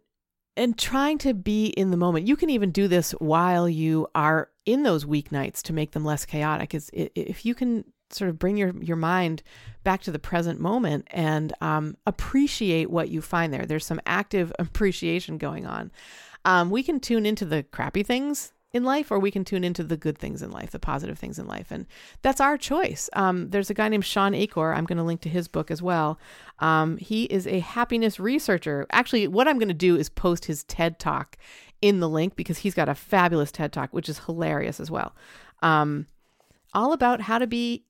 [0.55, 2.27] and trying to be in the moment.
[2.27, 6.25] You can even do this while you are in those weeknights to make them less
[6.25, 6.73] chaotic.
[6.73, 9.43] Is if you can sort of bring your your mind
[9.83, 13.65] back to the present moment and um, appreciate what you find there.
[13.65, 15.91] There's some active appreciation going on.
[16.45, 19.83] Um, we can tune into the crappy things in life, or we can tune into
[19.83, 21.87] the good things in life, the positive things in life, and
[22.21, 23.09] that's our choice.
[23.13, 24.73] Um, there's a guy named Shawn Achor.
[24.73, 26.19] I'm going to link to his book as well.
[26.59, 28.85] Um, he is a happiness researcher.
[28.91, 31.35] Actually, what I'm going to do is post his TED talk
[31.81, 35.15] in the link because he's got a fabulous TED talk, which is hilarious as well.
[35.61, 36.05] Um,
[36.73, 37.85] all about how to be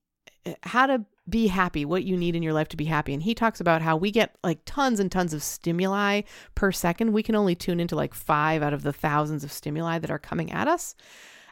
[0.64, 3.14] how to be happy, what you need in your life to be happy.
[3.14, 6.22] And he talks about how we get like tons and tons of stimuli
[6.56, 7.14] per second.
[7.14, 10.20] We can only tune into like five out of the thousands of stimuli that are
[10.20, 10.96] coming at us.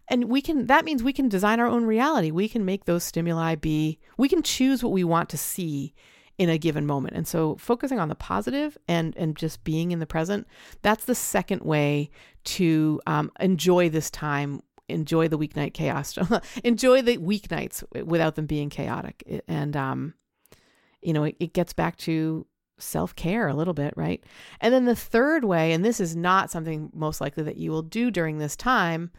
[0.10, 2.32] And we can, that means we can design our own reality.
[2.32, 5.94] We can make those stimuli be, we can choose what we want to see
[6.38, 7.16] in a given moment.
[7.16, 10.48] And so focusing on the positive and and just being in the present,
[10.82, 12.10] that's the second way
[12.46, 16.18] to um, enjoy this time enjoy the weeknight chaos.
[16.64, 19.42] enjoy the weeknights without them being chaotic.
[19.48, 20.14] And, um,
[21.02, 22.46] you know, it, it gets back to
[22.80, 24.24] self care a little bit, right?
[24.62, 27.82] And then the third way, and this is not something most likely that you will
[27.82, 29.12] do during this time,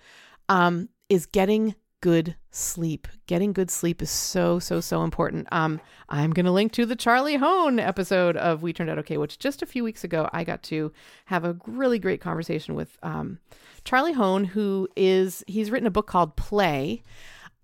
[0.48, 3.08] um, is getting good sleep.
[3.26, 5.48] Getting good sleep is so, so, so important.
[5.52, 9.16] Um, I'm going to link to the Charlie Hoehn episode of We Turned Out Okay,
[9.16, 10.92] which just a few weeks ago I got to
[11.26, 13.38] have a really great conversation with um,
[13.84, 17.02] Charlie Hoehn, who is, he's written a book called Play.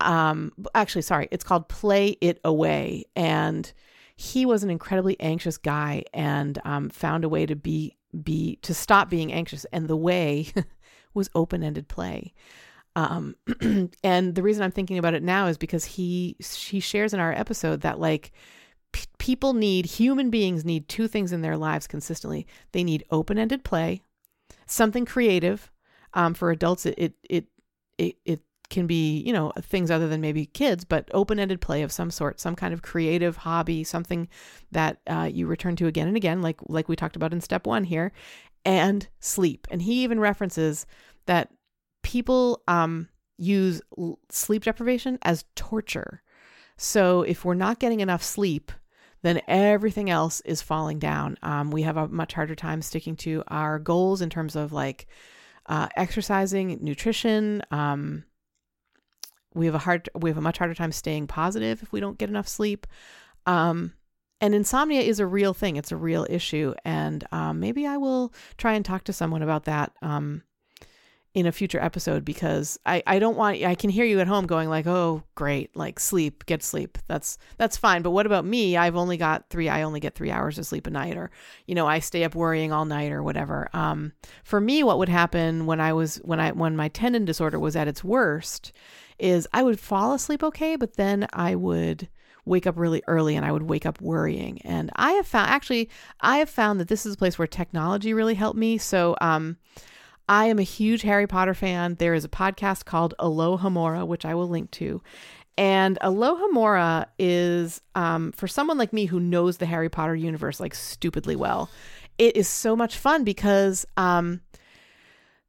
[0.01, 3.05] Um, actually, sorry, it's called Play It Away.
[3.15, 3.73] And
[4.17, 8.75] he was an incredibly anxious guy and um, found a way to be, be, to
[8.75, 9.65] stop being anxious.
[9.73, 10.49] And the way
[11.15, 12.35] was open ended play.
[12.97, 13.35] Um,
[14.05, 17.33] and the reason I'm thinking about it now is because he he shares in our
[17.33, 18.33] episode that like
[18.93, 22.47] p- people need human beings need two things in their lives consistently.
[22.73, 24.03] They need open-ended play,
[24.67, 25.71] something creative.
[26.17, 27.47] Um, for adults, it it it
[27.99, 31.93] it, it can be you know things other than maybe kids but open-ended play of
[31.93, 34.27] some sort some kind of creative hobby something
[34.73, 37.67] that uh, you return to again and again like like we talked about in step
[37.67, 38.11] one here
[38.65, 40.87] and sleep and he even references
[41.27, 41.51] that
[42.05, 43.83] people um, use
[44.31, 46.23] sleep deprivation as torture.
[46.77, 48.71] So if we're not getting enough sleep,
[49.23, 51.39] then everything else is falling down.
[51.43, 55.07] Um, we have a much harder time sticking to our goals in terms of like
[55.67, 57.63] uh, exercising, nutrition.
[57.71, 58.25] Um,
[59.55, 62.19] we have a hard, we have a much harder time staying positive if we don't
[62.19, 62.87] get enough sleep.
[63.47, 63.95] Um,
[64.41, 66.75] and insomnia is a real thing; it's a real issue.
[66.85, 70.43] And um, maybe I will try and talk to someone about that um,
[71.35, 74.47] in a future episode because I, I don't want I can hear you at home
[74.47, 78.77] going like oh great like sleep get sleep that's that's fine but what about me
[78.77, 81.33] I've only got three I only get three hours of sleep a night or
[81.67, 84.13] you know I stay up worrying all night or whatever um
[84.45, 87.75] for me what would happen when I was when I when my tendon disorder was
[87.75, 88.73] at its worst
[89.19, 92.09] is I would fall asleep okay but then I would
[92.45, 94.61] wake up really early and I would wake up worrying.
[94.63, 95.89] And I have found actually
[96.21, 98.79] I have found that this is a place where technology really helped me.
[98.79, 99.57] So um
[100.29, 101.97] I am a huge Harry Potter fan.
[101.97, 105.03] There is a podcast called Alohomora, which I will link to.
[105.57, 110.75] And Alohomora is, um, for someone like me who knows the Harry Potter universe like
[110.75, 111.71] stupidly well,
[112.19, 114.41] it is so much fun because um,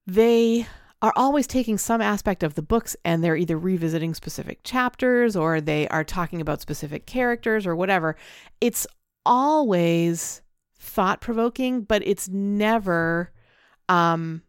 [0.06, 0.68] they
[1.02, 5.62] are always taking some aspect of the books and they're either revisiting specific chapters or
[5.62, 8.16] they are talking about specific characters or whatever.
[8.62, 8.86] It's
[9.26, 10.42] always
[10.78, 13.32] thought provoking, but it's never
[13.88, 14.42] um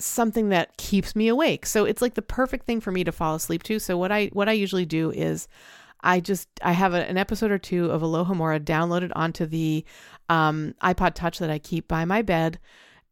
[0.00, 1.66] something that keeps me awake.
[1.66, 3.78] So it's like the perfect thing for me to fall asleep to.
[3.78, 5.48] So what I what I usually do is
[6.00, 9.84] I just I have a, an episode or two of Alohomora downloaded onto the
[10.28, 12.58] um, iPod Touch that I keep by my bed,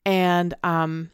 [0.05, 1.11] and um,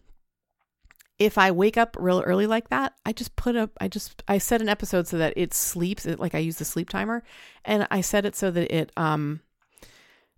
[1.19, 4.39] if I wake up real early like that, I just put up I just I
[4.39, 6.05] set an episode so that it sleeps.
[6.05, 7.23] It, like I use the sleep timer,
[7.65, 9.41] and I set it so that it um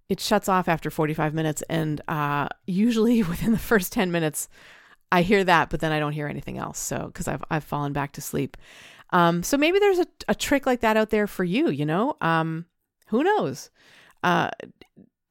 [0.08, 4.48] it shuts off after 45 minutes and uh usually within the first 10 minutes
[5.12, 6.78] I hear that, but then I don't hear anything else.
[6.78, 8.56] So because I've I've fallen back to sleep.
[9.10, 11.70] Um, so maybe there's a, a trick like that out there for you.
[11.70, 12.66] You know, um,
[13.08, 13.70] who knows?
[14.22, 14.50] Uh,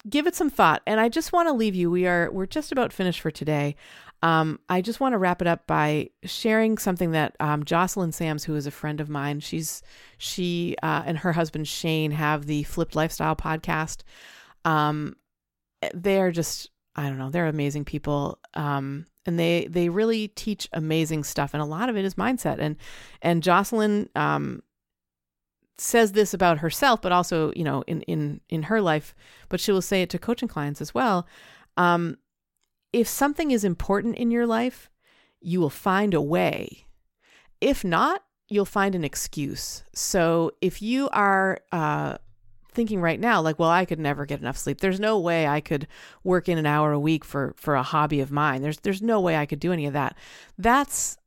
[0.09, 0.82] give it some thought.
[0.86, 1.89] And I just want to leave you.
[1.89, 3.76] We are we're just about finished for today.
[4.21, 8.45] Um, I just want to wrap it up by sharing something that um, Jocelyn Sams,
[8.45, 9.82] who is a friend of mine, she's
[10.17, 14.03] she uh, and her husband Shane have the Flipped Lifestyle podcast.
[14.63, 15.17] Um,
[15.93, 18.39] they're just I don't know, they're amazing people.
[18.53, 22.59] Um, and they they really teach amazing stuff, and a lot of it is mindset.
[22.59, 22.76] And
[23.21, 24.63] and Jocelyn um,
[25.78, 29.15] says this about herself, but also you know in in in her life,
[29.49, 31.28] but she will say it to coaching clients as well.
[31.78, 32.17] Um,
[32.91, 34.89] if something is important in your life,
[35.41, 36.86] you will find a way.
[37.59, 39.84] If not, you'll find an excuse.
[39.93, 42.17] So if you are uh,
[42.74, 44.82] thinking right now like well i could never get enough sleep.
[44.82, 45.88] There's no way i could
[46.24, 48.61] work in an hour a week for for a hobby of mine.
[48.61, 50.17] There's there's no way i could do any of that.
[50.57, 51.17] That's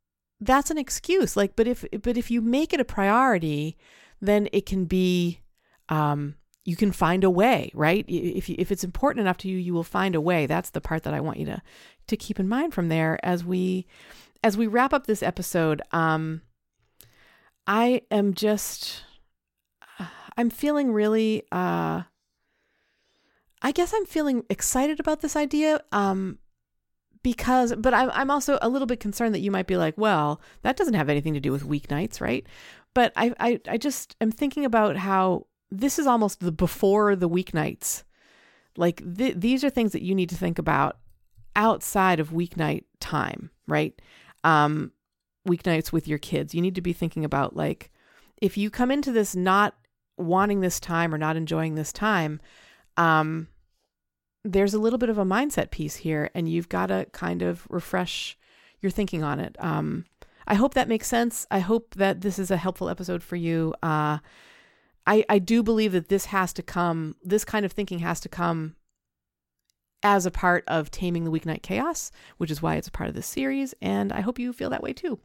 [0.41, 1.37] that's an excuse.
[1.37, 3.77] Like but if but if you make it a priority
[4.21, 5.41] then it can be
[5.89, 6.35] um
[6.65, 8.05] you can find a way right?
[8.09, 10.47] If you, if it's important enough to you you will find a way.
[10.47, 11.63] That's the part that i want you to
[12.09, 13.87] to keep in mind from there as we
[14.45, 15.83] as we wrap up this episode.
[15.93, 16.43] Um
[17.67, 19.03] i am just
[20.37, 22.03] I'm feeling really uh
[23.63, 26.39] I guess I'm feeling excited about this idea um
[27.23, 30.41] because but I'm I'm also a little bit concerned that you might be like, well,
[30.63, 32.47] that doesn't have anything to do with weeknights, right?
[32.95, 37.29] But I I I just am thinking about how this is almost the before the
[37.29, 38.05] weeknights.
[38.77, 40.99] Like th- these are things that you need to think about
[41.57, 44.01] outside of weeknight time, right?
[44.45, 44.93] Um
[45.49, 46.55] weeknights with your kids.
[46.55, 47.91] You need to be thinking about like
[48.41, 49.75] if you come into this not
[50.17, 52.41] wanting this time or not enjoying this time,
[52.97, 53.49] um,
[54.45, 57.67] there's a little bit of a mindset piece here, and you've got to kind of
[57.69, 58.39] refresh
[58.81, 59.57] your thinking on it.
[59.59, 60.05] Um,
[60.47, 61.47] I hope that makes sense.
[61.51, 63.75] I hope that this is a helpful episode for you.
[63.83, 64.19] Uh,
[65.07, 67.17] I I do believe that this has to come.
[67.23, 68.76] This kind of thinking has to come
[70.03, 73.15] as a part of taming the weeknight chaos, which is why it's a part of
[73.15, 73.75] this series.
[73.81, 75.19] And I hope you feel that way too.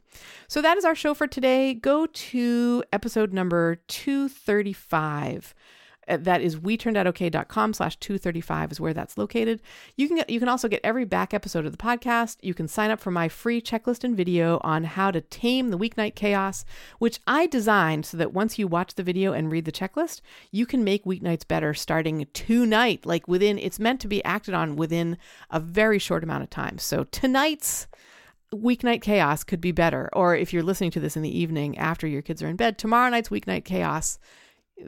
[0.48, 1.74] So that is our show for today.
[1.74, 5.62] Go to episode number 235 uh,
[6.08, 9.62] that is we-turned-out-ok.com slash 235 is where that's located.
[9.96, 12.36] You can get, you can also get every back episode of the podcast.
[12.42, 15.78] You can sign up for my free checklist and video on how to tame the
[15.78, 16.64] weeknight chaos
[16.98, 20.66] which i designed so that once you watch the video and read the checklist you
[20.66, 25.16] can make weeknights better starting tonight like within it's meant to be acted on within
[25.50, 26.78] a very short amount of time.
[26.78, 27.86] So tonight's
[28.52, 30.10] weeknight chaos could be better.
[30.12, 32.78] Or if you're listening to this in the evening after your kids are in bed
[32.78, 34.18] tomorrow night's weeknight chaos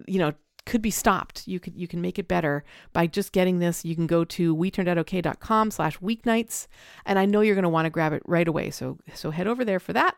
[0.06, 0.32] you know
[0.66, 1.46] could be stopped.
[1.46, 3.84] You could you can make it better by just getting this.
[3.84, 6.66] You can go to we-turned-out-ok.com slash weeknights.
[7.04, 8.70] And I know you're going to want to grab it right away.
[8.70, 10.16] So so head over there for that.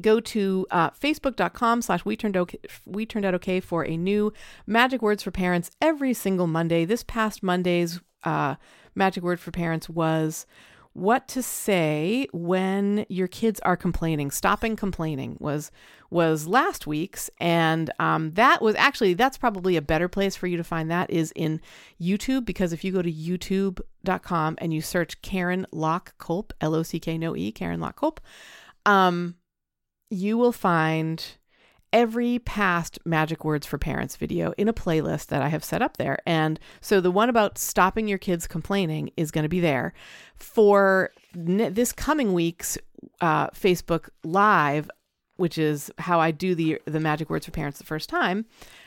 [0.00, 2.38] Go to uh, facebook.com slash we turned
[2.86, 4.32] we turned out okay for a new
[4.66, 6.84] magic words for parents every single Monday.
[6.84, 8.54] This past Monday's uh,
[8.94, 10.46] magic word for parents was
[10.92, 14.30] what to say when your kids are complaining.
[14.30, 15.70] Stopping complaining was
[16.10, 20.56] was last week's, and um, that was actually that's probably a better place for you
[20.56, 21.60] to find that is in
[22.00, 26.82] YouTube because if you go to YouTube.com and you search Karen Lock Kolp L O
[26.82, 28.18] C K no E Karen Lock Kolp,
[28.84, 29.36] um,
[30.10, 31.24] you will find
[31.92, 35.96] every past Magic Words for Parents video in a playlist that I have set up
[35.96, 36.18] there.
[36.26, 39.92] And so the one about stopping your kids complaining is going to be there.
[40.34, 42.78] For this coming week's
[43.20, 44.90] uh, Facebook Live,
[45.36, 48.44] which is how I do the the Magic Words for Parents the first time,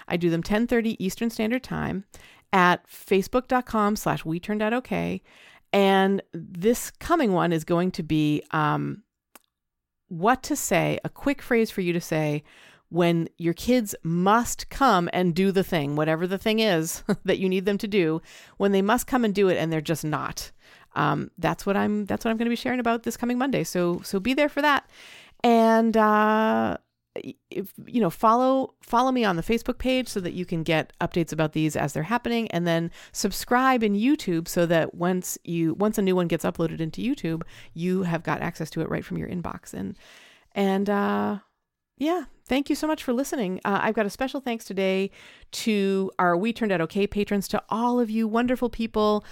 [0.07, 2.05] I do them 10:30 Eastern Standard Time
[2.51, 5.21] at facebook.com slash we turned out okay.
[5.73, 9.01] And this coming one is going to be um,
[10.07, 12.43] what to say, a quick phrase for you to say
[12.93, 17.49] when your kids must come and do the thing, whatever the thing is that you
[17.49, 18.21] need them to do,
[18.57, 20.51] when they must come and do it and they're just not.
[20.95, 22.05] Um, that's what I'm.
[22.05, 23.63] That's what I'm going to be sharing about this coming Monday.
[23.63, 24.87] So so be there for that,
[25.43, 26.77] and uh,
[27.49, 30.93] if, you know follow follow me on the Facebook page so that you can get
[31.01, 35.73] updates about these as they're happening, and then subscribe in YouTube so that once you
[35.73, 37.41] once a new one gets uploaded into YouTube,
[37.73, 39.73] you have got access to it right from your inbox.
[39.73, 39.97] And
[40.51, 41.39] and uh,
[41.97, 43.59] yeah, thank you so much for listening.
[43.63, 45.11] Uh, I've got a special thanks today
[45.51, 49.23] to our We Turned Out Okay patrons, to all of you wonderful people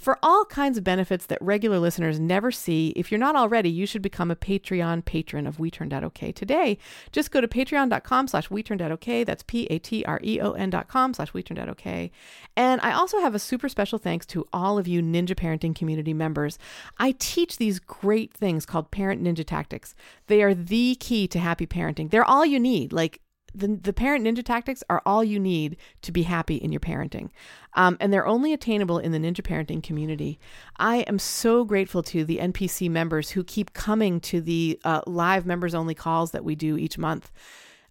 [0.00, 3.84] for all kinds of benefits that regular listeners never see, if you're not already, you
[3.84, 6.78] should become a Patreon patron of We Turned Out Okay today.
[7.12, 9.24] Just go to patreon.com slash We Turned Out Okay.
[9.24, 12.10] That's P-A-T-R-E-O-N dot com slash We Turned Out Okay.
[12.56, 16.14] And I also have a super special thanks to all of you Ninja Parenting community
[16.14, 16.58] members.
[16.96, 19.94] I teach these great things called Parent Ninja Tactics.
[20.28, 22.10] They are the key to happy parenting.
[22.10, 22.94] They're all you need.
[22.94, 23.20] Like
[23.54, 27.30] the, the parent ninja tactics are all you need to be happy in your parenting.
[27.74, 30.38] Um, and they're only attainable in the ninja parenting community.
[30.78, 35.46] I am so grateful to the NPC members who keep coming to the uh, live
[35.46, 37.30] members only calls that we do each month.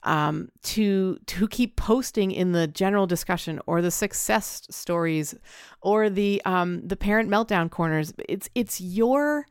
[0.03, 5.35] um, to to keep posting in the general discussion or the success stories
[5.81, 8.13] or the um, the parent meltdown corners.
[8.29, 9.45] It's it's your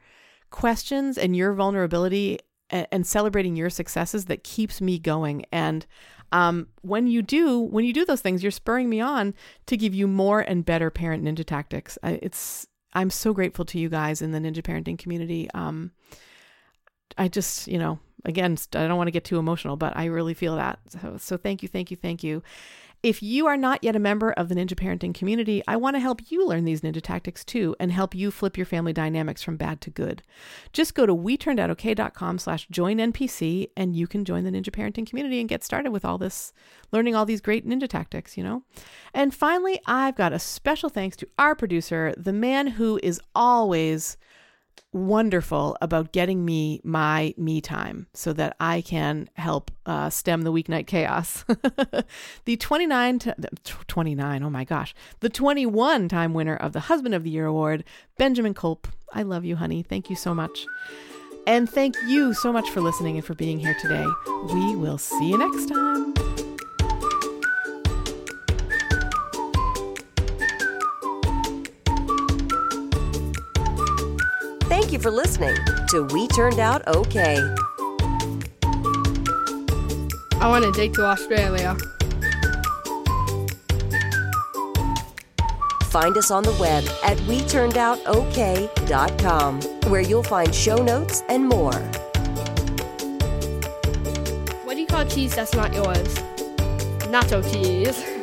[0.50, 2.38] questions and your vulnerability
[2.70, 5.44] and, and celebrating your successes that keeps me going.
[5.52, 5.86] And
[6.32, 9.34] um, when you do when you do those things, you're spurring me on
[9.66, 11.98] to give you more and better parent ninja tactics.
[12.02, 15.48] I, it's I'm so grateful to you guys in the ninja parenting community.
[15.54, 15.92] Um,
[17.16, 20.34] I just you know again I don't want to get too emotional, but I really
[20.34, 20.80] feel that.
[20.88, 22.42] So, so thank you, thank you, thank you.
[23.00, 26.00] If you are not yet a member of the Ninja Parenting community, I want to
[26.00, 29.56] help you learn these ninja tactics too and help you flip your family dynamics from
[29.56, 30.20] bad to good.
[30.72, 35.38] Just go to weturnedoutokay.com slash join NPC and you can join the Ninja Parenting community
[35.38, 36.52] and get started with all this,
[36.90, 38.64] learning all these great ninja tactics, you know?
[39.14, 44.16] And finally, I've got a special thanks to our producer, the man who is always
[44.92, 50.52] wonderful about getting me my me time so that I can help uh, stem the
[50.52, 51.44] weeknight chaos.
[52.44, 53.32] the 29 t-
[53.86, 57.84] 29, oh my gosh, the 21 time winner of the Husband of the Year award,
[58.16, 58.86] Benjamin Kolp.
[59.12, 59.82] I love you, honey.
[59.82, 60.66] Thank you so much.
[61.46, 64.06] And thank you so much for listening and for being here today.
[64.52, 66.27] We will see you next time.
[74.98, 75.56] You for listening
[75.88, 77.36] to We Turned Out Okay.
[80.40, 81.76] I want to take to Australia.
[85.90, 91.74] Find us on the web at WeTurnedOutOK.com, where you'll find show notes and more.
[94.64, 96.14] What do you call cheese that's not yours?
[97.10, 98.00] Nacho cheese.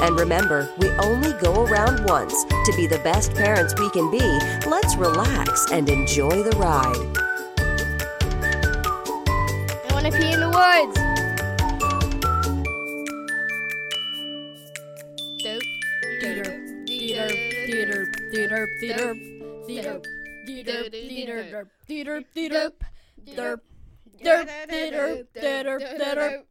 [0.00, 2.44] And remember, we only go around once.
[2.44, 4.20] To be the best parents we can be,
[4.68, 6.96] let's relax and enjoy the ride.
[9.88, 10.98] I want to pee in the woods.
[15.44, 15.62] Derp,
[16.22, 16.52] derp,
[16.88, 17.36] derp,
[18.32, 19.18] derp, derp,
[19.68, 20.02] derp,
[20.64, 20.90] derp, derp,
[24.64, 26.42] derp, derp, derp.